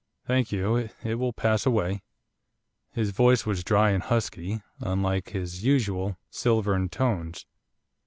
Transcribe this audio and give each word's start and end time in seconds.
'Thank 0.25 0.51
you. 0.51 0.77
It 1.03 1.13
will 1.19 1.31
pass 1.31 1.63
away.' 1.67 2.01
His 2.91 3.11
voice 3.11 3.45
was 3.45 3.63
dry 3.63 3.91
and 3.91 4.01
husky, 4.01 4.63
unlike 4.79 5.29
his 5.29 5.63
usual 5.63 6.17
silvern 6.31 6.89
tones. 6.89 7.45